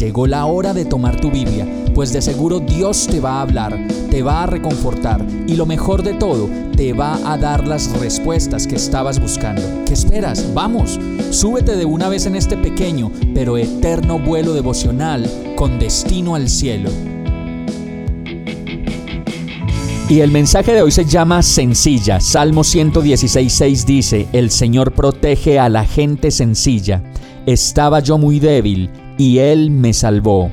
[0.00, 3.78] Llegó la hora de tomar tu Biblia, pues de seguro Dios te va a hablar,
[4.10, 8.66] te va a reconfortar y lo mejor de todo, te va a dar las respuestas
[8.66, 9.60] que estabas buscando.
[9.84, 10.54] ¿Qué esperas?
[10.54, 16.48] Vamos, súbete de una vez en este pequeño pero eterno vuelo devocional con destino al
[16.48, 16.88] cielo.
[20.08, 22.20] Y el mensaje de hoy se llama Sencilla.
[22.20, 27.02] Salmo 116.6 dice, El Señor protege a la gente sencilla.
[27.44, 28.90] Estaba yo muy débil
[29.20, 30.50] y Él me salvó.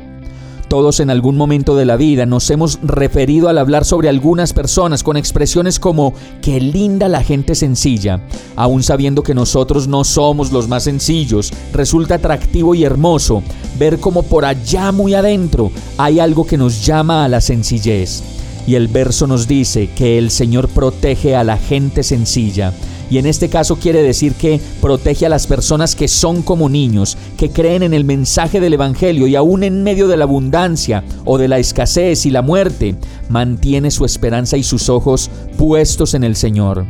[0.68, 5.04] Todos en algún momento de la vida nos hemos referido al hablar sobre algunas personas
[5.04, 8.20] con expresiones como qué linda la gente sencilla,
[8.58, 13.42] aun sabiendo que nosotros no somos los más sencillos, resulta atractivo y hermoso
[13.80, 18.22] ver como por allá muy adentro hay algo que nos llama a la sencillez.
[18.68, 22.74] Y el verso nos dice que el Señor protege a la gente sencilla.
[23.10, 27.18] Y en este caso quiere decir que protege a las personas que son como niños,
[27.38, 31.38] que creen en el mensaje del Evangelio y aún en medio de la abundancia o
[31.38, 32.96] de la escasez y la muerte,
[33.30, 36.86] mantiene su esperanza y sus ojos puestos en el Señor.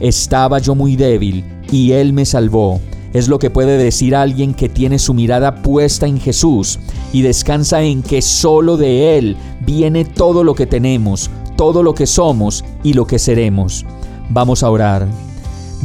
[0.00, 2.80] Estaba yo muy débil y Él me salvó.
[3.12, 6.78] Es lo que puede decir alguien que tiene su mirada puesta en Jesús
[7.12, 12.06] y descansa en que solo de Él viene todo lo que tenemos, todo lo que
[12.06, 13.84] somos y lo que seremos.
[14.28, 15.29] Vamos a orar.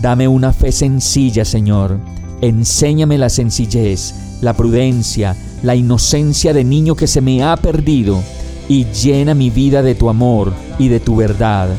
[0.01, 1.99] Dame una fe sencilla, Señor.
[2.41, 8.21] Enséñame la sencillez, la prudencia, la inocencia de niño que se me ha perdido
[8.67, 11.69] y llena mi vida de tu amor y de tu verdad.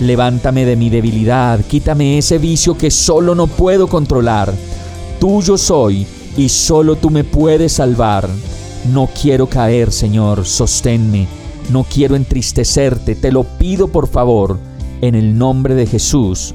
[0.00, 4.52] Levántame de mi debilidad, quítame ese vicio que solo no puedo controlar.
[5.18, 6.06] Tuyo soy
[6.36, 8.28] y solo tú me puedes salvar.
[8.92, 11.26] No quiero caer, Señor, sosténme.
[11.70, 14.58] No quiero entristecerte, te lo pido por favor,
[15.00, 16.54] en el nombre de Jesús.